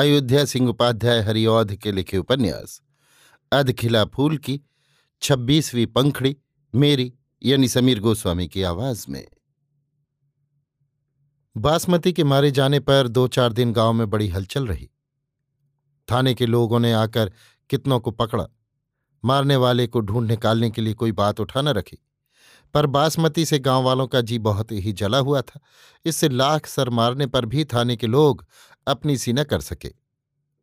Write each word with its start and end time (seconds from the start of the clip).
अयोध्या 0.00 0.44
सिंह 0.44 0.68
उपाध्याय 0.68 1.20
हरिऔध 1.20 1.76
के 1.76 1.92
लिखे 1.92 2.18
उपन्यास। 2.18 2.82
अधखिला 3.52 4.04
फूल 4.04 4.36
की, 4.36 4.60
छब्बीसवीं 5.22 5.86
पंखड़ी, 5.86 6.36
मेरी, 6.74 7.14
यानी 7.42 7.68
समीर 7.68 8.00
गोस्वामी 8.00 8.48
की 8.48 8.62
आवाज़ 8.62 9.06
में। 9.08 9.28
बासमती 11.56 12.12
के 12.12 12.24
मारे 12.24 12.50
जाने 12.50 12.80
पर 12.80 13.08
दो 13.08 13.28
चार 13.28 13.52
दिन 13.52 13.72
गाँव 13.72 13.92
में 13.92 14.10
बड़ी 14.10 14.28
हलचल 14.28 14.66
रही। 14.66 14.90
थाने 16.10 16.34
के 16.34 16.46
लोगों 16.46 16.80
ने 16.80 16.92
आकर 16.92 17.32
कितनों 17.70 18.00
को 18.00 18.10
पकड़ा। 18.10 18.46
मारने 19.24 19.56
वाले 19.56 19.86
को 19.86 20.00
ढूंढ 20.00 20.28
निकालने 20.28 20.70
के 20.70 20.82
लिए 20.82 20.94
कोई 20.94 21.12
बात 21.12 21.40
उठा 21.40 21.62
न 21.62 21.68
रखी। 21.68 21.98
पर 22.74 22.86
बासमती 22.86 23.44
से 23.44 23.58
गाँव 23.58 23.82
वालों 23.82 24.06
का 24.06 24.20
जी 24.20 24.38
बहुत 24.38 24.72
ही 24.72 24.92
जला 24.92 25.18
हुआ 25.18 25.42
था। 25.42 25.60
इससे 26.04 26.28
लाख 26.28 26.66
सर 26.66 26.90
मारने 26.90 27.26
पर 27.26 27.46
भी 27.46 27.64
थाने 27.64 27.96
के 27.96 28.06
लोग 28.06 28.46
अपनी 28.86 29.18
सी 29.18 29.32
न 29.32 29.44
कर 29.44 29.60
सके। 29.60 29.88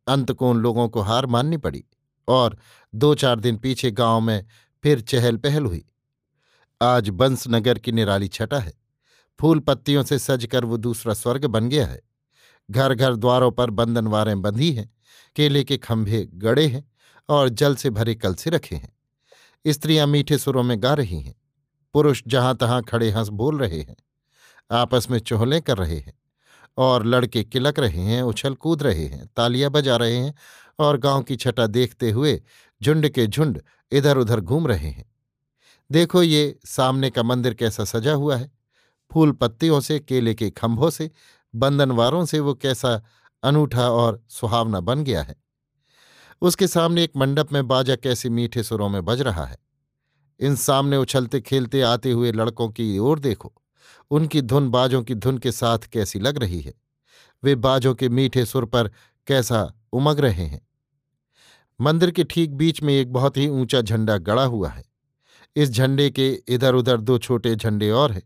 अंत 0.06 0.32
को 0.32 0.50
उन 0.50 0.58
लोगों 0.58 0.88
को 0.88 1.00
हार 1.00 1.26
माननी 1.26 1.56
पड़ी 1.56 1.84
और 2.28 2.58
दो 2.94 3.14
चार 3.14 3.40
दिन 3.40 3.56
पीछे 3.56 3.90
गाँव 3.90 4.20
में 4.20 4.46
फिर 4.82 5.00
चहल 5.00 5.36
पहल 5.36 5.64
हुई। 5.64 5.84
आज 6.82 7.08
बंसनगर 7.08 7.78
की 7.78 7.92
निराली 7.92 8.28
छटा 8.28 8.58
है। 8.58 8.72
फूल 9.40 9.58
पत्तियों 9.58 10.02
से 10.02 10.18
सजकर 10.18 10.64
वो 10.64 10.76
दूसरा 10.76 11.14
स्वर्ग 11.14 11.46
बन 11.46 11.68
गया 11.68 11.86
है। 11.86 12.02
घर 12.70 12.94
घर 12.94 13.16
द्वारों 13.16 13.50
पर 13.50 13.70
बंधनवारें 13.70 14.42
बंधी 14.42 14.72
हैं। 14.72 14.94
केले 15.36 15.64
के 15.64 15.76
खंभे 15.76 16.28
गड़े 16.34 16.66
हैं 16.66 16.92
और 17.28 17.48
जल 17.48 17.76
से 17.76 17.90
भरे 17.90 18.14
कल 18.14 18.34
से 18.34 18.50
रखे 18.50 18.76
हैं। 18.76 18.96
स्त्रियाँ 19.66 20.06
मीठे 20.06 20.38
सुरों 20.38 20.62
में 20.62 20.82
गा 20.82 20.94
रही 20.94 21.20
हैं। 21.20 21.34
पुरुष 21.96 22.22
जहाँ 22.26 22.54
तहां 22.56 22.82
खड़े 22.82 23.10
हंस 23.10 23.28
बोल 23.28 23.58
रहे 23.58 23.80
हैं, 23.80 23.96
आपस 24.70 25.06
में 25.10 25.18
चोहलें 25.18 25.62
कर 25.62 25.78
रहे 25.78 25.96
हैं 25.96 26.12
और 26.76 27.06
लड़के 27.06 27.44
किलक 27.44 27.78
रहे 27.78 28.00
हैं, 28.00 28.22
उछल 28.22 28.54
कूद 28.54 28.82
रहे 28.82 29.04
हैं, 29.04 29.26
तालियाँ 29.26 29.70
बजा 29.70 29.96
रहे 29.96 30.16
हैं 30.16 30.34
और 30.78 30.96
गाँव 30.96 31.22
की 31.22 31.36
छटा 31.36 31.66
देखते 31.66 32.10
हुए 32.10 32.42
झुंड 32.82 33.08
के 33.08 33.26
झुंड 33.26 33.60
इधर 33.92 34.18
उधर 34.18 34.40
घूम 34.40 34.66
रहे 34.66 34.88
हैं। 34.88 35.04
देखो 35.90 36.22
ये 36.22 36.58
सामने 36.64 37.10
का 37.10 37.22
मंदिर 37.22 37.54
कैसा 37.54 37.84
सजा 37.84 38.12
हुआ 38.12 38.36
है। 38.36 38.50
फूल 39.10 39.32
पत्तियों 39.32 39.80
से, 39.80 39.98
केले 40.00 40.34
के 40.34 40.50
खंभों 40.50 40.90
से, 40.90 41.10
बंधनवारों 41.54 42.24
से 42.24 42.40
वो 42.40 42.54
कैसा 42.54 43.04
अनूठा 43.42 43.90
और 43.90 44.24
सुहावना 44.28 44.80
बन 44.80 45.04
गया 45.04 45.22
है। 45.22 45.36
उसके 46.42 46.66
सामने 46.66 47.04
एक 47.04 47.16
मंडप 47.16 47.52
में 47.52 47.68
बाजा 47.68 47.96
कैसे 47.96 48.28
मीठे 48.28 48.62
सुरों 48.62 48.88
में 48.88 49.04
बज 49.04 49.20
रहा 49.20 49.44
है। 49.44 49.65
इन 50.40 50.56
सामने 50.56 50.96
उछलते 50.96 51.40
खेलते 51.40 51.82
आते 51.82 52.12
हुए 52.12 52.32
लड़कों 52.32 52.68
की 52.68 52.98
ओर 52.98 53.18
देखो। 53.18 53.52
उनकी 54.10 54.42
धुन 54.42 54.68
बाजों 54.68 55.02
की 55.02 55.14
धुन 55.14 55.38
के 55.38 55.52
साथ 55.52 55.78
कैसी 55.78 56.18
लग 56.18 56.38
रही 56.38 56.60
है? 56.60 56.74
वे 57.44 57.54
बाजों 57.54 57.94
के 57.94 58.08
मीठे 58.08 58.44
सुर 58.44 58.64
पर 58.64 58.90
कैसा 59.26 59.74
उमग 59.92 60.20
रहे 60.20 60.44
हैं? 60.44 60.68
मंदिर 61.80 62.10
के 62.10 62.24
ठीक 62.24 62.54
बीच 62.54 62.82
में 62.82 62.94
एक 62.94 63.12
बहुत 63.12 63.36
ही 63.36 63.48
ऊँचा 63.48 63.80
झंडा 63.80 64.18
गड़ा 64.18 64.44
हुआ 64.44 64.68
है। 64.68 64.84
इस 65.56 65.70
झंडे 65.70 66.10
के 66.10 66.42
इधर 66.48 66.74
उधर 66.74 67.00
दो 67.00 67.18
छोटे 67.18 67.56
झंडे 67.56 67.90
और 67.90 68.12
हैं। 68.12 68.22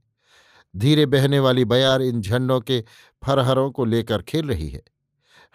धीरे 0.76 1.06
बहने 1.06 1.38
वाली 1.38 1.64
बयार 1.64 2.02
इन 2.02 2.20
झंडों 2.20 2.60
के 2.60 2.84
फरहरों 3.24 3.70
को 3.70 3.84
लेकर 3.84 4.22
खेल 4.22 4.46
रही 4.48 4.68
है। 4.68 4.82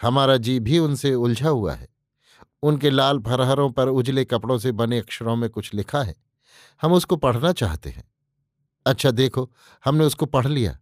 हमारा 0.02 0.38
जी 0.38 0.60
भी 0.60 0.80
उनसे 0.80 1.14
उलझा 1.14 1.50
हुआ 1.50 1.74
है। 1.74 1.90
उनके 2.64 2.90
लाल 2.90 3.20
फरहरों 3.20 3.72
पर 3.72 3.88
उजले 3.88 4.26
कपड़ों 4.26 4.58
से 4.58 4.72
बने 4.72 5.00
अक्षरों 5.00 5.36
में 5.36 5.50
कुछ 5.50 5.74
लिखा 5.74 6.04
है। 6.04 6.16
हम 6.82 6.94
उसको 6.94 7.16
पढ़ना 7.16 7.52
चाहते 7.52 7.90
हैं। 7.90 8.12
अच्छा 8.86 9.12
देखो, 9.12 9.52
हमने 9.86 10.06
उसको 10.06 10.26
पढ़ 10.26 10.48
लिया। 10.48 10.80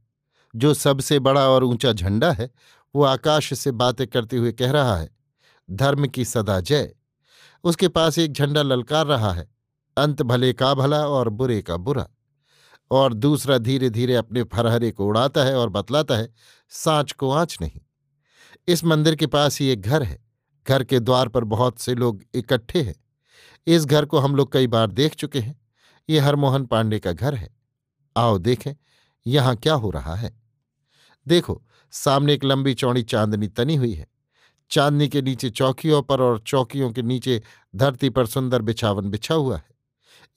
जो 0.56 0.74
सबसे 0.74 1.20
बड़ा 1.20 1.50
और 1.50 1.64
ऊँचा 1.64 1.94
झंडा 1.94 2.32
है, 2.32 2.52
वो 2.96 3.04
आकाश 3.04 3.60
से 3.60 3.72
बातें 3.72 4.08
करते 4.08 4.38
हुए 4.38 4.52
कह 4.52 4.72
रहा 4.72 4.98
है, 4.98 5.10
धर्म 5.72 6.08
की 6.08 6.26
सदा 6.26 6.60
जय। 6.60 6.96
उसके 7.64 7.88
पास 7.88 8.18
एक 8.18 8.34
झंडा 8.34 8.62
ललकार 8.62 9.06
रहा 9.06 9.32
है, 9.32 9.50
अंत 9.98 10.22
भले 10.22 10.54
का 10.54 10.74
भला 10.74 11.08
और 11.08 11.30
बुरे 11.30 11.62
का 11.62 11.78
बुरा। 11.78 12.10
और 12.92 13.14
दूसरा 13.14 13.58
धीरे 13.58 13.90
धीरे 13.90 14.16
अपने 14.16 14.44
फरहरे 14.44 14.92
को 14.92 15.06
उड़ाता 15.06 15.44
है 15.44 15.58
और 15.58 15.70
बतलाता 15.70 16.16
है, 16.16 16.34
सांच 16.70 17.12
को 17.12 17.32
आँच 17.32 17.58
नहीं। 17.62 17.82
इस 18.68 18.84
मंदिर 18.84 19.16
के 19.16 19.28
पास 19.28 19.60
ही 19.60 19.68
एक 19.68 19.82
घर 19.82 20.04
है। 20.04 20.24
घर 20.68 20.84
के 20.84 21.00
द्वार 21.00 21.28
पर 21.28 21.44
बहुत 21.44 21.80
से 21.80 21.96
लोग 21.96 22.24
इकट्ठे 22.34 22.82
हैं। 22.82 22.96
इस 23.68 23.86
घर 23.86 24.06
को 24.06 24.20
हम 24.20 24.36
लोग 24.36 24.52
कई 24.52 24.68
बार 24.68 24.92
देख 24.92 25.16
चुके 25.16 25.40
हैं। 25.40 25.63
ये 26.10 26.20
हरमोहन 26.20 26.66
पांडे 26.66 27.00
का 27.00 27.12
घर 27.12 27.36
है। 27.36 27.50
आओ 28.18 28.38
देखें, 28.38 28.76
यहाँ 29.28 29.56
क्या 29.56 29.74
हो 29.74 29.90
रहा 29.90 30.16
है। 30.16 30.42
देखो, 31.28 31.64
सामने 31.92 32.34
एक 32.34 32.44
लंबी 32.44 32.74
चौड़ी 32.74 33.04
चांदनी 33.04 33.48
तनी 33.48 33.76
हुई 33.76 33.94
है। 33.94 34.08
चांदनी 34.70 35.08
के 35.08 35.22
नीचे 35.22 35.50
चौकियों 35.50 36.02
पर 36.02 36.22
और 36.22 36.40
चौकियों 36.40 36.92
के 36.92 37.02
नीचे 37.02 37.42
धरती 37.76 38.10
पर 38.10 38.26
सुंदर 38.26 38.62
बिछावन 38.62 39.10
बिछा 39.10 39.36
हुआ 39.36 39.58
है। 39.58 39.66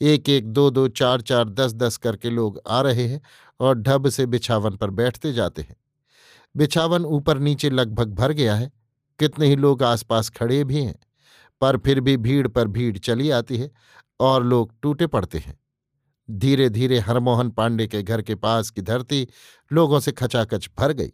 एक 0.01 0.29
एक 0.29 0.47
दो 0.47 0.71
दो 0.71 0.89
चार 0.89 1.21
चार 1.21 1.49
दस 1.49 1.73
दस 1.73 1.97
करके 1.97 2.31
लोग 2.31 2.61
आ 2.69 2.81
रहे 2.81 3.09
हैं 3.09 3.21
और 3.61 3.75
ढब 3.75 4.09
से 4.09 4.27
बिछावन 4.27 4.77
पर 4.77 4.91
बैठते 4.91 5.33
जाते 5.33 5.63
हैं। 5.63 5.77
बिछावन 6.57 7.05
ऊपर 7.05 7.39
नीचे 7.39 7.71
लगभग 7.71 8.15
भर 8.15 8.33
गया 8.33 8.55
है। 8.55 8.73
कितने 9.19 9.47
ही 9.47 9.57
लोग 9.57 9.83
आसपास 9.83 10.29
खड़े 10.29 10.65
भी 10.65 10.85
हैं। 10.85 11.06
पर 11.61 11.77
फिर 11.77 12.01
भी 12.01 12.17
भीड़ 12.17 12.47
पर 12.49 12.69
भीड़ 12.69 12.97
चली 12.99 13.31
आती 13.31 13.59
है 13.59 13.71
और 14.21 14.45
लोग 14.45 14.75
टूटे 14.83 15.07
पड़ते 15.07 15.39
हैं। 15.39 15.59
धीरे 16.29 16.69
धीरे 16.69 16.99
हरमोहन 16.99 17.51
पांडे 17.51 17.87
के 17.87 18.03
घर 18.03 18.23
के 18.23 18.35
पास 18.35 18.71
की 18.71 18.83
धरती 18.83 19.27
लोगों 19.71 20.01
से 20.01 20.13
खचाखच 20.13 20.69
भर 20.79 20.93
गई। 20.93 21.13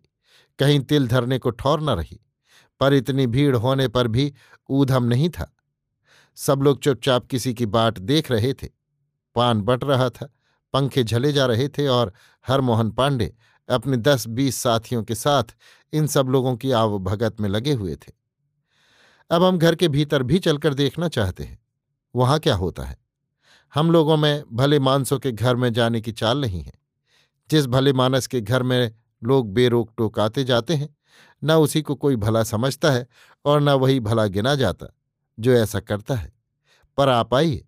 कहीं 0.59 0.81
तिल 0.81 1.09
धरने 1.09 1.39
को 1.39 1.51
ठौर 1.51 1.81
न 1.81 1.91
रही, 1.91 2.21
पर 2.81 2.95
इतनी 2.95 3.27
भीड़ 3.27 3.57
होने 3.57 3.89
पर 3.89 4.09
भी 4.09 4.33
ऊधम 4.71 5.05
नहीं 5.05 5.29
था। 5.31 5.53
सब 6.37 6.63
लोग 6.63 6.81
चुपचाप 6.83 7.27
किसी 7.27 7.55
की 7.55 7.67
बाट 7.67 7.99
देख 7.99 8.31
रहे 8.31 8.53
थे। 8.55 8.69
पान 9.37 9.61
बट 9.61 9.85
रहा 9.85 10.09
था, 10.11 10.29
पंखे 10.75 11.05
झले 11.05 11.33
जा 11.33 11.47
रहे 11.47 11.69
थे 11.69 11.87
और 11.87 12.13
हरमोहन 12.47 12.91
पांडे 12.91 13.35
अपने 13.69 13.97
दस 13.97 14.27
बीस 14.29 14.57
साथियों 14.57 15.03
के 15.03 15.15
साथ 15.15 15.55
इन 15.93 16.07
सब 16.07 16.29
लोगों 16.29 16.57
की 16.57 16.71
आव 16.71 16.99
भगत 16.99 17.41
में 17.41 17.49
लगे 17.49 17.73
हुए 17.73 17.97
थे। 17.97 18.22
अब 19.31 19.43
हम 19.43 19.59
घर 19.59 19.75
के 19.75 19.89
भीतर 19.89 20.23
भी 20.23 20.39
चलकर 20.39 20.75
देखना 20.75 21.09
चाहते 21.09 21.45
हैं। 21.45 21.63
वहाँ 22.17 22.39
क्या 22.39 22.55
होता 22.55 22.83
है? 22.83 22.97
हम 23.75 23.91
लोगों 23.91 24.17
में 24.17 24.45
भले 24.53 24.79
मानसों 24.79 25.19
के 25.19 25.33
घर 25.33 25.57
में 25.57 25.73
जाने 25.73 26.01
की 26.01 26.13
चाल 26.13 26.41
नहीं 26.41 26.63
है। 26.63 26.73
जिस 27.51 27.67
भले 27.67 27.93
मानस 27.93 28.27
के 28.27 28.41
घर 28.41 28.63
में 28.63 28.95
लोग 29.25 29.53
बेरोक 29.53 29.93
टोक 29.97 30.19
आते 30.19 30.45
जाते 30.45 30.75
हैं, 30.75 30.97
न 31.45 31.53
उसी 31.53 31.83
को 31.83 31.95
कोई 31.95 32.17
भला 32.17 32.43
समझता 32.43 32.91
है 32.91 33.07
और 33.45 33.61
न 33.61 33.69
वही 33.69 34.01
भला 34.01 34.27
गिना 34.27 34.55
जाता, 34.55 34.87
जो 35.41 35.53
ऐसा 35.53 35.81
करता 35.81 36.15
है। 36.15 36.33
पर 36.97 37.09
आप 37.09 37.35
आइए, 37.35 37.65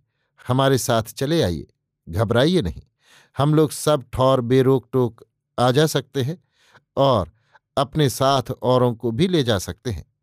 हमारे 0.48 0.78
साथ 0.78 1.02
चले 1.02 1.42
आइए, 1.42 1.66
घबराइए 2.08 2.62
नहीं। 2.62 2.82
हम 3.38 3.54
लोग 3.54 3.70
सब 3.70 4.04
ठौर 4.12 4.40
बेरोक 4.40 4.88
टोक 4.92 5.24
आ 5.58 5.70
जा 5.70 5.86
सकते 5.86 6.22
हैं 6.22 6.44
और 6.96 7.32
अपने 7.76 8.10
साथ 8.10 8.42
औरों 8.62 8.94
को 8.94 9.10
भी 9.10 9.28
ले 9.28 9.42
जा 9.42 9.58
सकते 9.58 9.90
हैं। 9.90 10.13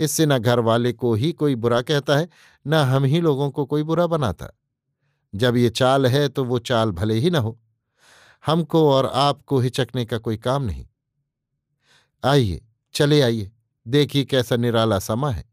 इससे 0.00 0.26
न 0.26 0.38
घर 0.38 0.58
वाले 0.58 0.92
को 0.92 1.14
ही 1.14 1.32
कोई 1.32 1.54
बुरा 1.54 1.82
कहता 1.82 2.16
है, 2.16 2.28
न 2.66 2.74
हम 2.74 3.04
ही 3.04 3.20
लोगों 3.20 3.50
को 3.50 3.64
कोई 3.64 3.82
बुरा 3.82 4.06
बनाता। 4.06 4.48
जब 5.34 5.56
ये 5.56 5.70
चाल 5.70 6.06
है 6.06 6.28
तो 6.28 6.44
वो 6.44 6.58
चाल 6.58 6.90
भले 6.90 7.14
ही 7.14 7.30
न 7.30 7.36
हो। 7.36 7.60
हमको 8.46 8.92
और 8.92 9.06
आपको 9.06 9.58
हिचकने 9.58 10.04
का 10.04 10.18
कोई 10.18 10.36
काम 10.36 10.62
नहीं। 10.62 10.86
आइए, 12.24 12.60
चले 12.94 13.20
आइए, 13.20 13.52
देखिए 13.88 14.24
कैसा 14.24 14.56
निराला 14.56 14.98
समा 14.98 15.30
है। 15.30 15.44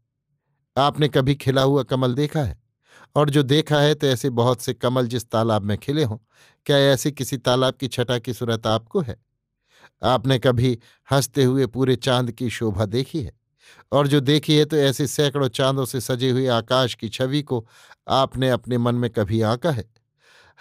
आपने 0.78 1.08
कभी 1.08 1.34
खिला 1.34 1.62
हुआ 1.62 1.82
कमल 1.82 2.14
देखा 2.14 2.42
है? 2.42 2.62
और 3.16 3.30
जो 3.30 3.42
देखा 3.42 3.80
है 3.80 3.94
तो 3.94 4.06
ऐसे 4.06 4.30
बहुत 4.30 4.60
से 4.60 4.74
कमल 4.74 5.06
जिस 5.06 5.30
तालाब 5.30 5.62
में 5.62 5.78
खिले 5.78 6.04
हों, 6.04 6.18
क्या 6.66 6.78
ऐसे 6.78 7.10
किसी 7.10 7.36
तालाब 7.36 7.74
की 7.74 7.88
छटा 7.88 8.18
की 8.18 8.34
सूरत 8.34 8.66
आपको 8.66 9.00
है? 9.00 9.16
आपने 10.02 10.38
कभी 10.38 10.78
हँसते 11.10 11.44
हुए 11.44 11.66
पूरे 11.66 11.96
चाँद 11.96 12.32
की 12.32 12.50
शोभा 12.50 12.84
देखी 12.84 13.22
है? 13.22 13.43
और 13.92 14.08
जो 14.08 14.20
देखी 14.20 14.56
है 14.56 14.64
तो 14.64 14.76
ऐसे 14.76 15.06
सैकड़ों 15.06 15.48
चांदों 15.48 15.84
से 15.84 16.00
सजे 16.00 16.30
हुए 16.30 16.46
आकाश 16.46 16.94
की 16.94 17.08
छवि 17.08 17.42
को 17.42 17.66
आपने 18.08 18.50
अपने 18.50 18.78
मन 18.78 18.94
में 18.94 19.10
कभी 19.10 19.40
आंका 19.40 19.70
है? 19.70 19.84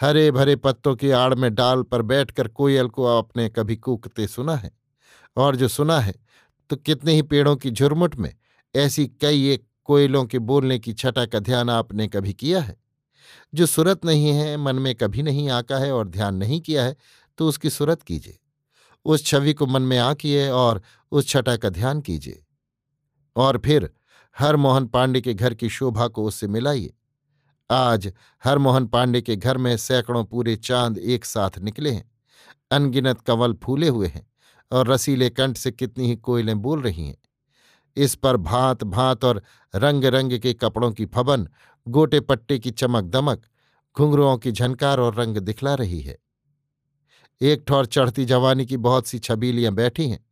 हरे 0.01 0.29
भरे 0.31 0.55
पत्तों 0.55 0.95
की 0.95 1.11
आड़ 1.11 1.33
में 1.35 1.53
डाल 1.55 1.81
पर 1.81 2.01
बैठकर 2.01 2.47
कोयल 2.47 2.87
को 2.87 3.05
आपने 3.07 3.49
कभी 3.49 3.75
कूकते 3.75 4.27
सुना 4.27 4.55
है? 4.55 4.71
और 5.37 5.55
जो 5.55 5.67
सुना 5.67 5.99
है 5.99 6.13
तो 6.69 6.75
कितने 6.75 7.13
ही 7.13 7.21
पेड़ों 7.21 7.55
की 7.55 7.71
झुरमुट 7.71 8.15
में 8.15 8.33
ऐसी 8.75 9.05
कई 9.21 9.49
एक 9.49 9.65
कोयलों 9.85 10.25
के 10.25 10.39
बोलने 10.39 10.79
की 10.79 10.93
छटा 10.93 11.25
का 11.25 11.39
ध्यान 11.39 11.69
आपने 11.69 12.07
कभी 12.07 12.33
किया 12.33 12.61
है? 12.61 12.77
जो 13.55 13.65
सुरत 13.65 14.05
नहीं 14.05 14.29
है, 14.29 14.57
मन 14.57 14.75
में 14.75 14.93
कभी 14.95 15.23
नहीं 15.23 15.49
आका 15.49 15.77
है 15.77 15.91
और 15.91 16.07
ध्यान 16.07 16.35
नहीं 16.35 16.61
किया 16.61 16.83
है 16.83 16.95
तो 17.37 17.47
उसकी 17.47 17.69
सुरत 17.69 18.01
कीजिए। 18.01 18.39
उस 19.05 19.25
छवि 19.25 19.53
को 19.53 19.65
मन 19.65 19.81
में 19.81 19.97
आकिए 19.97 20.49
और 20.49 20.81
उस 21.11 21.27
छटा 21.27 21.55
का 21.57 21.69
ध्यान 21.69 22.01
कीजिए। 22.01 22.43
और 23.35 23.57
फिर 23.57 23.89
हर 24.39 24.55
मोहन 24.55 24.85
पांडे 24.85 25.21
के 25.21 25.33
घर 25.33 25.53
की 25.53 25.69
शोभा 25.69 26.07
को 26.07 26.25
उससे 26.25 26.47
मिलाइए। 26.47 26.93
आज 27.71 28.13
हरमोहन 28.43 28.85
पांडे 28.85 29.21
के 29.21 29.35
घर 29.35 29.57
में 29.57 29.77
सैकड़ों 29.77 30.25
पूरे 30.25 30.55
चाँद 30.55 30.97
एक 30.97 31.25
साथ 31.25 31.59
निकले 31.59 31.91
हैं। 31.91 32.11
अनगिनत 32.71 33.21
कंवल 33.21 33.53
फूले 33.53 33.87
हुए 33.87 34.07
हैं 34.07 34.27
और 34.71 34.87
रसीले 34.87 35.29
कंठ 35.29 35.57
से 35.57 35.71
कितनी 35.71 36.07
ही 36.07 36.15
कोयलें 36.15 36.61
बोल 36.61 36.81
रही 36.81 37.07
हैं। 37.07 37.17
इस 37.95 38.15
पर 38.15 38.37
भांत 38.37 38.83
भांत 38.83 39.25
और 39.25 39.43
रंग 39.75 40.05
रंग 40.05 40.39
के 40.39 40.53
कपड़ों 40.53 40.91
की 40.91 41.05
फबन, 41.05 41.47
गोटे 41.87 42.19
पट्टे 42.19 42.59
की 42.59 42.71
चमक 42.71 43.03
दमक 43.03 43.41
घुंघरुओं 43.97 44.37
की 44.37 44.51
झनकार 44.51 44.99
और 44.99 45.15
रंग 45.15 45.37
दिखला 45.37 45.75
रही 45.75 46.01
है। 46.01 46.17
एक 47.41 47.63
ठौर 47.67 47.85
चढ़ती 47.85 48.25
जवानी 48.25 48.65
की 48.65 48.77
बहुत 48.77 49.07
सी 49.07 49.19
छबीलियाँ 49.19 49.73
बैठी 49.73 50.09
हैं। 50.09 50.25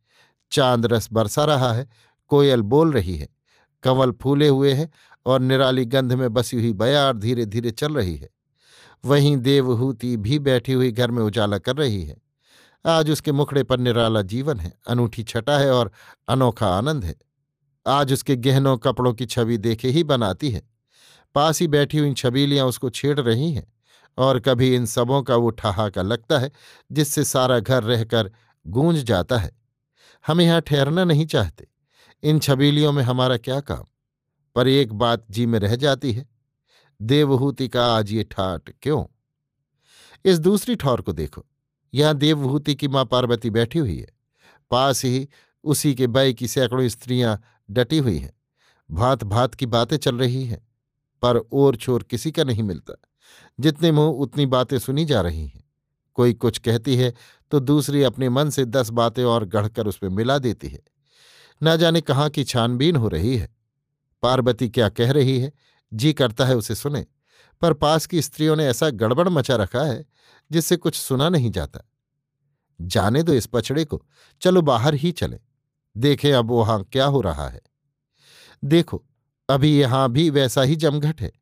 चाँद 0.50 0.86
रस 0.86 1.08
बरसा 1.12 1.44
रहा 1.44 1.72
है 1.72 1.88
कोयल 2.32 2.62
बोल 2.64 2.92
रही 2.92 3.16
है, 3.16 3.28
कंवल 3.84 4.12
फूले 4.12 4.48
हुए 4.48 4.72
हैं 4.72 4.90
और 5.26 5.40
निराली 5.40 5.84
गंध 5.86 6.12
में 6.12 6.32
बसी 6.32 6.56
हुई 6.56 6.72
बयार 6.72 7.16
धीरे 7.16 7.46
धीरे 7.46 7.70
चल 7.72 7.94
रही 7.94 8.16
है। 8.16 8.28
वहीं 9.04 9.36
देवहूति 9.36 10.16
भी 10.16 10.38
बैठी 10.38 10.72
हुई 10.72 10.90
घर 10.92 11.10
में 11.10 11.22
उजाला 11.22 11.58
कर 11.58 11.76
रही 11.76 12.02
है। 12.04 12.16
आज 12.84 13.10
उसके 13.10 13.32
मुखड़े 13.32 13.62
पर 13.62 13.78
निराला 13.78 14.22
जीवन 14.22 14.60
है, 14.60 14.72
अनूठी 14.88 15.22
छटा 15.22 15.58
है 15.58 15.70
और 15.70 15.90
अनोखा 16.28 16.66
आनंद 16.68 17.04
है। 17.04 17.14
आज 17.86 18.12
उसके 18.12 18.36
गहनों 18.36 18.76
कपड़ों 18.78 19.12
की 19.14 19.26
छवि 19.26 19.58
देखे 19.58 19.88
ही 19.88 20.04
बनाती 20.04 20.50
है। 20.50 20.62
पास 21.34 21.60
ही 21.60 21.66
बैठी 21.68 21.98
हुई 21.98 22.14
छबीलियाँ 22.14 22.66
उसको 22.66 22.90
छेड़ 22.90 23.18
रही 23.20 23.52
हैं 23.52 23.66
और 24.18 24.40
कभी 24.40 24.74
इन 24.74 24.86
सबों 24.86 25.22
का 25.22 25.36
वो 25.36 25.50
ठहाका 25.50 26.02
लगता 26.02 26.38
है, 26.38 26.50
जिससे 26.92 27.24
सारा 27.24 27.58
घर 27.58 27.82
रहकर 27.82 28.30
गूंज 28.66 29.02
जाता 29.04 29.38
है। 29.38 29.50
हम 30.24 30.40
यहाँ 30.40 30.60
ठहरना 30.60 31.04
नहीं 31.04 31.26
चाहते। 31.26 31.66
इन 32.22 32.38
छबीलियों 32.38 32.92
में 32.92 33.02
हमारा 33.02 33.36
क्या 33.36 33.60
काम? 33.60 33.84
पर 34.56 34.68
एक 34.68 34.92
बात 34.92 35.24
जी 35.30 35.46
में 35.46 35.58
रह 35.58 35.74
जाती 35.76 36.12
है, 36.12 36.26
देवहूति 37.00 37.68
का 37.68 37.86
आज 37.86 38.12
ये 38.12 38.24
ठाट 38.24 38.70
क्यों? 38.82 39.04
इस 40.24 40.38
दूसरी 40.38 40.74
ठौर 40.76 41.00
को 41.00 41.12
देखो, 41.12 41.44
यहाँ 41.92 42.14
देवभूति 42.14 42.74
की 42.74 42.88
माँ 42.88 43.04
पार्वती 43.04 43.50
बैठी 43.50 43.78
हुई 43.78 43.98
है, 43.98 44.12
पास 44.70 45.04
ही 45.04 45.28
उसी 45.64 45.94
के 45.94 46.06
बय 46.06 46.32
की 46.32 46.48
सैकड़ों 46.48 46.88
स्त्रियाँ 46.88 47.40
डटी 47.70 47.98
हुई 47.98 48.18
हैं 48.18 48.32
भात 48.90 49.24
भात 49.24 49.54
की 49.54 49.66
बातें 49.66 49.96
चल 49.96 50.18
रही 50.18 50.44
हैं, 50.44 50.60
पर 51.22 51.36
ओर 51.52 51.76
छोर 51.76 52.02
किसी 52.02 52.32
का 52.32 52.44
नहीं 52.44 52.62
मिलता, 52.62 52.94
जितने 53.58 53.92
मुँह 53.92 54.20
उतनी 54.22 54.46
बातें 54.46 54.78
सुनी 54.78 55.04
जा 55.04 55.20
रही 55.20 55.46
हैं। 55.46 55.62
कोई 56.14 56.32
कुछ 56.34 56.58
कहती 56.58 56.96
है 56.96 57.12
तो 57.52 57.60
दूसरी 57.60 58.02
अपने 58.02 58.28
मन 58.28 58.50
से 58.50 58.64
दस 58.64 58.90
बातें 58.90 59.24
और 59.24 59.44
गढ़कर 59.44 59.86
उसमें 59.86 60.10
मिला 60.10 60.38
देती 60.38 60.68
है। 60.68 60.80
न 61.62 61.76
जाने 61.76 62.00
कहाँ 62.00 62.30
की 62.30 62.44
छानबीन 62.44 62.96
हो 62.96 63.08
रही 63.08 63.36
है। 63.36 63.56
पार्वती 64.22 64.68
क्या 64.68 64.88
कह 64.88 65.12
रही 65.12 65.40
है? 65.40 65.52
जी 65.94 66.12
करता 66.12 66.46
है 66.46 66.56
उसे 66.56 66.74
सुने। 66.74 67.06
पर 67.60 67.72
पास 67.72 68.06
की 68.06 68.22
स्त्रियों 68.22 68.56
ने 68.56 68.66
ऐसा 68.66 68.90
गड़बड़ 68.90 69.28
मचा 69.28 69.56
रखा 69.56 69.82
है, 69.82 70.04
जिससे 70.52 70.76
कुछ 70.76 70.94
सुना 70.94 71.28
नहीं 71.28 71.50
जाता। 71.50 71.80
जाने 72.80 73.22
दो 73.22 73.32
इस 73.32 73.46
पछड़े 73.46 73.84
को। 73.84 74.06
चलो 74.40 74.62
बाहर 74.62 74.94
ही 74.94 75.12
चले। 75.12 75.40
देखें 75.96 76.32
अब 76.32 76.50
वहाँ 76.50 76.84
क्या 76.84 77.04
हो 77.04 77.20
रहा 77.20 77.48
है। 77.48 77.60
देखो, 78.64 79.04
अभी 79.48 79.80
यहाँ 79.80 80.12
भी 80.12 80.30
वैसा 80.30 80.62
ही 80.62 80.76
जमघट 80.76 81.20
है। 81.20 81.32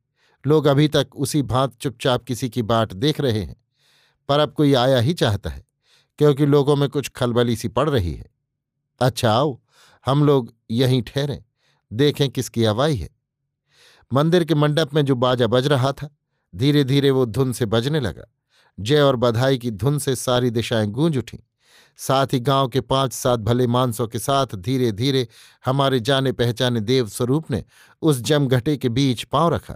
लोग 0.47 0.65
अभी 0.65 0.87
तक 0.87 1.07
उसी 1.15 1.41
भांत 1.41 1.75
चुपचाप 1.75 2.23
किसी 2.23 2.49
की 2.49 2.61
बाट 2.61 2.93
देख 2.93 3.21
रहे 3.21 3.43
हैं। 3.43 3.55
पर 4.29 4.39
अब 4.39 4.53
कोई 4.53 4.73
आया 4.73 4.99
ही 4.99 5.13
चाहता 5.13 5.49
है, 5.49 5.65
क्योंकि 6.17 6.45
लोगों 6.45 6.75
में 6.75 6.89
कुछ 6.89 7.09
खलबली 7.09 7.55
सी 7.55 7.67
पड़ 7.67 7.89
रही 7.89 8.13
है। 8.13 8.31
अच्छा 9.01 9.31
आओ। 9.31 9.60
हम 10.05 10.23
लोग 10.23 10.53
यहीं 10.71 11.01
ठहरें, 11.01 11.43
देखें 11.93 12.29
किसकी 12.29 12.63
हवाई 12.63 12.95
है। 12.95 13.09
मंदिर 14.13 14.43
के 14.43 14.55
मंडप 14.55 14.93
में 14.93 15.05
जो 15.05 15.15
बाजा 15.15 15.47
बज 15.47 15.67
रहा 15.67 15.91
था 15.91 16.09
धीरे 16.55 16.83
धीरे 16.83 17.11
वो 17.11 17.25
धुन 17.25 17.51
से 17.53 17.65
बजने 17.65 17.99
लगा। 17.99 18.23
जय 18.79 19.01
और 19.01 19.15
बधाई 19.15 19.57
की 19.57 19.71
धुन 19.71 19.97
से 19.99 20.15
सारी 20.15 20.49
दिशाएँ 20.49 20.87
गूंज 20.87 21.17
उठीं। 21.17 21.39
साथ 21.97 22.27
ही 22.33 22.39
गाँव 22.39 22.67
के 22.67 22.81
पाँच 22.81 23.13
सात 23.13 23.39
भले 23.39 23.67
मानसों 23.67 24.07
के 24.07 24.19
साथ 24.19 24.55
धीरे 24.55 24.91
धीरे 24.91 25.27
हमारे 25.65 25.99
जाने 25.99 26.31
पहचाने 26.31 26.79
देव 26.79 27.07
स्वरूप 27.07 27.51
ने 27.51 27.63
उस 28.01 28.21
जमघटे 28.21 28.77
के 28.77 28.89
बीच 28.89 29.23
पाँव 29.23 29.53
रखा। 29.53 29.75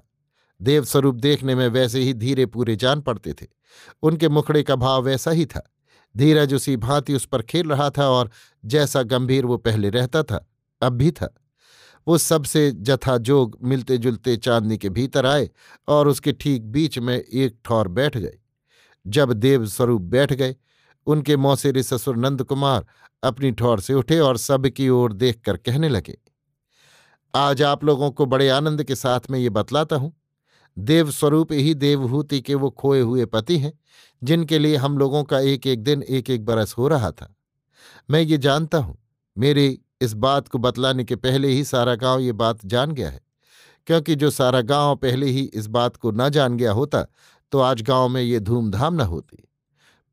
देव 0.62 0.86
स्वरूप 0.86 1.16
देखने 1.16 1.56
में 1.56 1.68
वैसे 1.68 2.00
ही 2.00 2.14
धीरे 2.14 2.46
पूरे 2.46 2.76
जान 2.76 3.02
पड़ते 3.02 3.34
थे। 3.34 3.46
उनके 4.02 4.30
मुखड़े 4.30 4.64
का 4.64 4.76
भाव 4.76 5.04
वैसा 5.04 5.32
ही 5.32 5.46
था। 5.46 5.75
धीरज 6.16 6.54
उसी 6.54 6.76
भांति 6.78 7.14
उस 7.14 7.26
पर 7.26 7.42
खेल 7.42 7.70
रहा 7.70 7.90
था 7.90 8.08
और 8.10 8.30
जैसा 8.64 9.02
गंभीर 9.04 9.46
वो 9.46 9.58
पहले 9.58 9.90
रहता 9.90 10.24
था, 10.24 10.46
अब 10.82 10.94
भी 10.94 11.12
था। 11.12 11.34
वो 12.08 12.18
सबसे 12.18 12.72
जथाजोग 12.72 13.58
मिलते 13.64 13.98
जुलते 13.98 14.36
चांदनी 14.38 14.78
के 14.78 14.90
भीतर 14.90 15.26
आए 15.26 15.50
और 15.88 16.08
उसके 16.08 16.32
ठीक 16.34 16.66
बीच 16.72 16.98
में 17.00 17.16
एक 17.16 17.58
ठौर 17.66 17.88
बैठ 17.90 18.18
गए 18.18 18.38
जब 19.06 19.34
देव 19.34 19.66
स्वरूप 19.68 20.02
बैठ 20.02 20.34
गए, 20.34 20.56
उनके 21.08 21.38
मौसेरे 21.38 21.84
ससुर 21.84 22.18
नंद 22.18 22.44
कुमार 22.44 22.86
अपनी 23.24 23.52
ठौर 23.52 23.80
से 23.80 23.94
उठे 23.94 24.20
और 24.20 24.38
सबकी 24.38 24.90
ओर 24.90 25.14
देखकर 25.14 25.58
कहने 25.58 25.90
लगे, 25.90 26.18
आज 27.34 27.62
आप 27.64 27.84
लोगों 27.84 28.12
को 28.12 28.26
बड़े 28.26 28.50
आनंद 28.50 28.84
के 28.84 28.96
साथ 28.96 29.30
में 29.32 29.40
ये 29.40 29.50
बतलाता 29.52 29.96
हूँ। 29.96 30.14
देव 30.78 31.12
स्वरूप 31.12 31.52
ही 31.52 31.74
देवहूति 31.74 32.40
के 32.42 32.56
वो 32.56 32.70
खोए 32.70 33.00
हुए 33.00 33.26
पति 33.26 33.58
हैं, 33.58 33.72
जिनके 34.22 34.60
लिए 34.60 34.76
हम 34.76 34.98
लोगों 34.98 35.24
का 35.24 35.40
एक 35.40 35.68
एक 35.68 35.84
दिन 35.84 36.04
एक 36.04 36.30
एक 36.30 36.46
बरस 36.46 36.74
हो 36.78 36.88
रहा 36.88 37.12
था। 37.12 37.34
मैं 38.10 38.22
ये 38.22 38.38
जानता 38.38 38.78
हूँ, 38.78 38.98
मेरी 39.38 39.80
इस 40.02 40.14
बात 40.14 40.48
को 40.48 40.58
बतलाने 40.58 41.04
के 41.04 41.16
पहले 41.16 41.48
ही 41.48 41.64
सारा 41.64 41.96
गाँव 41.96 42.20
ये 42.20 42.32
बात 42.34 42.66
जान 42.66 42.92
गया 42.92 43.10
है। 43.10 43.22
क्योंकि 43.88 44.16
जो 44.16 44.30
सारा 44.30 44.62
गाँव 44.62 44.96
पहले 44.96 45.26
ही 45.26 45.42
इस 45.44 45.68
बात 45.68 45.96
को 45.96 46.12
न 46.12 46.30
जान 46.30 46.58
गया 46.58 46.72
होता 46.72 47.06
तो 47.52 47.60
आज 47.60 47.82
गाँव 47.82 48.08
में 48.10 48.22
ये 48.22 48.40
धूमधाम 48.40 48.94
न 48.94 49.02
होती। 49.02 49.38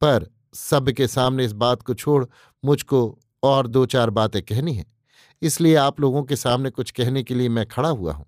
पर 0.02 0.26
सबके 0.54 1.06
सामने 1.06 1.44
इस 1.44 1.52
बात 1.52 1.82
को 1.82 1.94
छोड़, 1.94 2.24
मुझको 2.62 3.18
और 3.42 3.66
दो 3.66 3.84
चार 3.86 4.10
बातें 4.10 4.42
कहनी 4.42 4.74
हैं। 4.74 4.84
इसलिए 5.42 5.74
आप 5.74 6.00
लोगों 6.00 6.22
के 6.22 6.36
सामने 6.36 6.70
कुछ 6.70 6.90
कहने 6.90 7.22
के 7.22 7.34
लिए 7.34 7.48
मैं 7.48 7.66
खड़ा 7.66 7.88
हुआ 7.88 8.12
हूँ। 8.12 8.26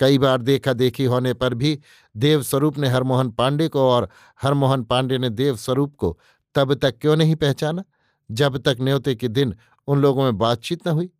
कई 0.00 0.18
बार 0.18 0.42
देखा 0.42 0.72
देखी 0.72 1.04
होने 1.04 1.32
पर 1.34 1.54
भी 1.54 1.78
देवस्वरूप 2.14 2.78
ने 2.78 2.88
हरमोहन 2.88 3.30
पांडे 3.30 3.68
को 3.68 3.80
और 3.80 4.08
हरमोहन 4.42 4.82
पांडे 4.82 5.18
ने 5.18 5.30
देवस्वरूप 5.30 5.94
को 5.96 6.18
तब 6.54 6.74
तक 6.74 6.98
क्यों 7.00 7.16
नहीं 7.16 7.36
पहचाना? 7.36 7.84
जब 8.30 8.56
तक 8.58 8.76
न्योते 8.80 9.14
के 9.14 9.28
दिन 9.28 9.54
उन 9.88 10.00
लोगों 10.00 10.24
में 10.24 10.38
बातचीत 10.38 10.86
न 10.88 10.90
हुई। 10.90 11.10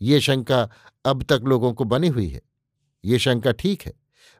ये 0.00 0.20
शंका 0.20 0.68
अब 1.04 1.22
तक 1.22 1.42
लोगों 1.44 1.72
को 1.72 1.84
बनी 1.84 2.08
हुई 2.08 2.28
है। 2.28 2.40
ये 3.04 3.18
शंका 3.18 3.52
ठीक 3.52 3.82
है, 3.82 3.92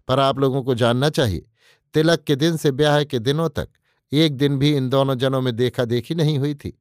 पर 0.08 0.18
आप 0.18 0.38
लोगों 0.38 0.62
को 0.62 0.74
जानना 0.74 1.08
चाहिए, 1.10 1.46
तिलक 1.94 2.22
के 2.24 2.36
दिन 2.36 2.56
से 2.56 2.70
ब्याह 2.72 3.02
के 3.04 3.18
दिनों 3.18 3.48
तक 3.48 3.68
एक 4.12 4.36
दिन 4.36 4.58
भी 4.58 4.72
इन 4.76 4.88
दोनों 4.88 5.14
जनों 5.14 5.40
में 5.40 5.54
देखा 5.56 5.84
देखी 5.84 6.14
नहीं 6.14 6.38
हुई 6.38 6.54
थी, 6.54 6.72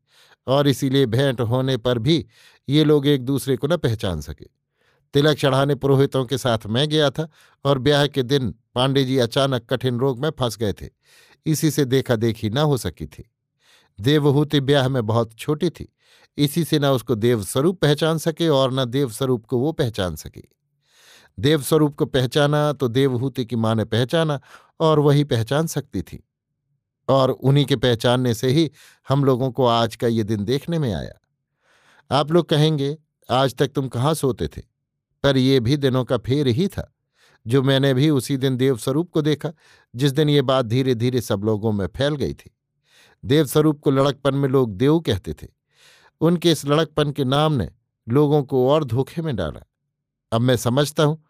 और 0.47 0.67
इसीलिए 0.67 1.05
भेंट 1.05 1.41
होने 1.41 1.77
पर 1.77 1.99
भी 1.99 2.25
ये 2.69 2.83
लोग 2.83 3.07
एक 3.07 3.25
दूसरे 3.25 3.57
को 3.57 3.67
न 3.67 3.77
पहचान 3.77 4.21
सके। 4.21 4.45
तिलक 5.13 5.37
चढ़ाने 5.37 5.75
पुरोहितों 5.75 6.25
के 6.25 6.37
साथ 6.37 6.65
मैं 6.67 6.89
गया 6.89 7.09
था 7.09 7.27
और 7.65 7.79
ब्याह 7.79 8.07
के 8.07 8.23
दिन 8.23 8.53
पांडे 8.75 9.03
जी 9.03 9.17
अचानक 9.17 9.65
कठिन 9.69 9.99
रोग 9.99 10.19
में 10.19 10.29
फंस 10.29 10.57
गए 10.57 10.73
थे। 10.73 10.89
इसी 11.45 11.71
से 11.71 11.85
देखा 11.85 12.15
देखी 12.15 12.49
न 12.49 12.57
हो 12.57 12.77
सकी 12.77 13.05
थी। 13.05 13.31
देवहूति 13.99 14.59
ब्याह 14.59 14.89
में 14.89 15.05
बहुत 15.05 15.33
छोटी 15.33 15.69
थी। 15.69 15.93
इसी 16.37 16.63
से 16.63 16.79
न 16.79 16.85
उसको 16.85 17.15
देवस्वरूप 17.15 17.81
पहचान 17.81 18.17
सके 18.17 18.49
और 18.49 18.73
न 18.73 18.85
देवस्वरूप 18.85 19.45
को 19.45 19.59
वो 19.59 19.71
पहचान 19.71 20.15
सके। 20.15 20.43
देवस्वरूप 21.39 21.95
को 21.95 22.05
पहचाना 22.05 22.73
तो 22.73 22.87
देवहूति 22.87 23.45
की 23.45 23.55
माँ 23.55 23.75
ने 23.75 23.85
पहचाना 23.85 24.39
और 24.79 24.99
वही 24.99 25.23
पहचान 25.23 25.67
सकती 25.67 26.01
थी। 26.01 26.23
और 27.09 27.31
उन्हीं 27.31 27.65
के 27.65 27.75
पहचानने 27.75 28.33
से 28.33 28.47
ही 28.47 28.71
हम 29.09 29.23
लोगों 29.23 29.51
को 29.51 29.65
आज 29.65 29.95
का 29.95 30.07
ये 30.07 30.23
दिन 30.23 30.45
देखने 30.45 30.79
में 30.79 30.93
आया। 30.93 31.13
आप 32.11 32.31
लोग 32.31 32.49
कहेंगे, 32.49 32.97
आज 33.29 33.55
तक 33.55 33.67
तुम 33.67 33.87
कहाँ 33.87 34.13
सोते 34.13 34.47
थे? 34.47 34.76
पर 35.23 35.37
ये 35.37 35.59
भी 35.59 35.77
दिनों 35.77 36.03
का 36.05 36.17
फेर 36.17 36.47
ही 36.47 36.67
था, 36.67 36.93
जो 37.45 37.61
मैंने 37.63 37.93
भी 37.93 38.09
उसी 38.09 38.37
दिन 38.37 38.57
देवस्वरूप 38.57 39.11
को 39.11 39.21
देखा, 39.21 39.51
जिस 39.95 40.11
दिन 40.11 40.29
ये 40.29 40.41
बात 40.41 40.65
धीरे 40.65 40.95
धीरे 40.95 41.21
सब 41.21 41.43
लोगों 41.43 41.71
में 41.71 41.87
फैल 41.87 42.15
गई 42.15 42.33
थी। 42.33 42.51
देवस्वरूप 43.25 43.79
को 43.79 43.91
लड़कपन 43.91 44.35
में 44.35 44.49
लोग 44.49 44.77
देव 44.77 44.99
कहते 44.99 45.33
थे। 45.33 45.47
उनके 46.21 46.51
इस 46.51 46.65
लड़कपन 46.65 47.11
के 47.11 47.23
नाम 47.23 47.53
ने 47.53 47.69
लोगों 48.07 48.43
को 48.43 48.69
और 48.69 48.83
धोखे 48.83 49.21
में 49.21 49.35
डाला। 49.35 49.65
अब 50.31 50.41
मैं 50.41 50.55
समझता 50.55 51.03
हूँ, 51.03 51.23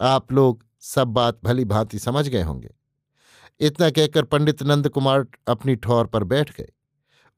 आप 0.00 0.32
लोग 0.32 0.64
सब 0.80 1.08
बात 1.08 1.40
भली 1.44 1.64
भांति 1.64 1.98
समझ 1.98 2.28
गए 2.28 2.42
होंगे। 2.42 2.74
इतना 3.60 3.90
कहकर 3.90 4.24
पंडित 4.24 4.62
नंद 4.62 4.88
कुमार 4.88 5.26
अपनी 5.48 5.76
ठौर 5.76 6.06
पर 6.06 6.24
बैठ 6.24 6.56
गए। 6.56 6.72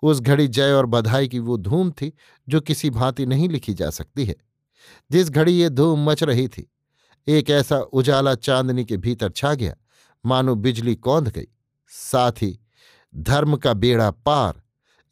उस 0.03 0.21
घड़ी 0.21 0.49
जय 0.49 0.73
और 0.73 0.87
बधाई 0.87 1.29
की 1.29 1.39
वो 1.39 1.57
धूम 1.57 1.91
थी, 1.91 2.13
जो 2.49 2.61
किसी 2.61 2.91
भांति 2.91 3.27
नहीं 3.27 3.49
लिखी 3.49 3.75
जा 3.75 3.91
सकती 3.91 4.25
है। 4.25 4.37
जिस 5.11 5.31
घड़ी 5.31 5.53
ये 5.53 5.69
धूम 5.69 6.11
मच 6.11 6.23
रही 6.23 6.49
थी, 6.49 6.69
एक 7.27 7.51
ऐसा 7.51 7.79
उजाला 7.79 8.35
चांदनी 8.35 8.85
के 8.85 8.97
भीतर 8.97 9.31
छा 9.31 9.55
गया, 9.55 9.75
मानो 10.25 10.55
बिजली 10.55 10.95
कौंध 10.95 11.29
गई। 11.29 11.49
साथ 11.89 12.43
ही 12.43 12.59
धर्म 13.17 13.57
का 13.57 13.73
बेड़ा 13.73 14.11
पार, 14.11 14.63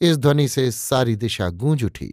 इस 0.01 0.17
ध्वनि 0.17 0.49
से 0.49 0.71
सारी 0.71 1.17
दिशा 1.17 1.49
गूंज 1.49 1.85
उठी। 1.85 2.13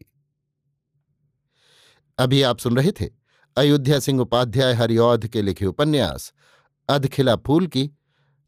अभी 2.18 2.42
आप 2.42 2.60
सुन 2.60 2.78
रहे 2.78 2.92
थे 2.92 3.10
अयोध्या 3.58 4.00
सिंह 4.00 4.22
उपाध्याय 4.22 4.74
हरिऔध 4.74 5.28
के 5.28 5.42
लिखे 5.42 5.66
उपन्यास, 5.66 6.34
अधखिला 6.90 7.36
फूल 7.36 7.68
की 7.68 7.90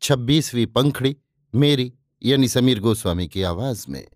छब्बीसवीं 0.02 0.66
पंखड़ी, 0.68 1.16
मेरी 1.54 1.94
यानी 2.24 2.48
समीर 2.48 2.80
गोस्वामी 2.80 3.28
की 3.28 3.44
आवाज़ 3.44 3.86
में। 3.90 4.08